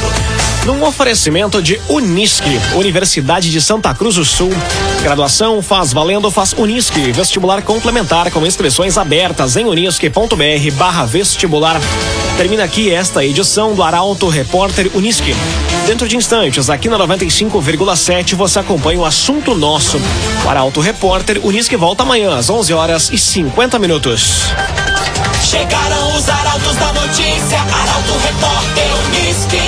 num 0.66 0.84
oferecimento 0.84 1.62
de 1.62 1.80
Unisque, 1.88 2.60
Universidade 2.74 3.50
de 3.50 3.60
Santa 3.62 3.94
Cruz 3.94 4.16
do 4.16 4.24
Sul. 4.24 4.52
Graduação 5.02 5.62
faz 5.62 5.90
valendo, 5.92 6.30
faz 6.30 6.52
Unisque, 6.52 7.12
vestibular 7.12 7.62
complementar 7.62 8.30
com 8.30 8.46
inscrições 8.46 8.98
abertas 8.98 9.56
em 9.56 9.64
unisque.br 9.64 10.76
barra 10.76 11.06
vestibular. 11.40 11.80
Termina 12.36 12.64
aqui 12.64 12.92
esta 12.92 13.24
edição 13.24 13.74
do 13.74 13.82
Arauto 13.82 14.28
Repórter 14.28 14.90
Uniski. 14.94 15.34
Dentro 15.86 16.06
de 16.06 16.14
instantes, 16.14 16.68
aqui 16.68 16.86
na 16.86 16.98
95,7, 16.98 18.34
você 18.34 18.58
acompanha 18.58 19.00
o 19.00 19.06
assunto 19.06 19.54
nosso. 19.54 19.98
O 20.44 20.48
Arauto 20.48 20.80
Repórter 20.80 21.40
Uniski 21.42 21.76
volta 21.76 22.02
amanhã 22.02 22.36
às 22.36 22.50
11 22.50 22.74
horas 22.74 23.10
e 23.10 23.16
50 23.16 23.78
minutos. 23.78 24.52
Chegaram 25.42 26.14
os 26.14 26.28
arautos 26.28 26.76
da 26.76 26.92
notícia, 26.92 27.58
Arauto 27.58 28.12
Repórter 28.18 28.86
Uniski. 29.06 29.60